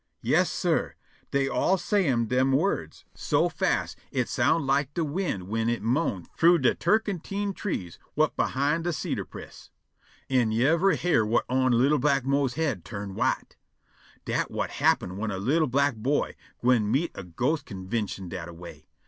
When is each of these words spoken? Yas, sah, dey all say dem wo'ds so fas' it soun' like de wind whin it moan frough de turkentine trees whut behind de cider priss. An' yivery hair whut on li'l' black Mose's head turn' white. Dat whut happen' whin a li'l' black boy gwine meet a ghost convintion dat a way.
Yas, 0.23 0.49
sah, 0.49 0.87
dey 1.29 1.47
all 1.47 1.77
say 1.77 2.07
dem 2.25 2.51
wo'ds 2.53 3.05
so 3.13 3.47
fas' 3.47 3.95
it 4.11 4.27
soun' 4.27 4.65
like 4.65 4.91
de 4.95 5.05
wind 5.05 5.43
whin 5.43 5.69
it 5.69 5.83
moan 5.83 6.25
frough 6.35 6.57
de 6.59 6.73
turkentine 6.73 7.53
trees 7.53 7.99
whut 8.15 8.35
behind 8.35 8.83
de 8.83 8.91
cider 8.93 9.23
priss. 9.23 9.69
An' 10.27 10.49
yivery 10.49 10.97
hair 10.97 11.23
whut 11.23 11.45
on 11.47 11.71
li'l' 11.73 11.99
black 11.99 12.25
Mose's 12.25 12.55
head 12.55 12.83
turn' 12.83 13.13
white. 13.13 13.57
Dat 14.25 14.47
whut 14.49 14.71
happen' 14.71 15.17
whin 15.17 15.29
a 15.29 15.37
li'l' 15.37 15.67
black 15.67 15.95
boy 15.95 16.35
gwine 16.63 16.89
meet 16.91 17.11
a 17.13 17.23
ghost 17.23 17.67
convintion 17.67 18.27
dat 18.27 18.49
a 18.49 18.53
way. 18.53 18.87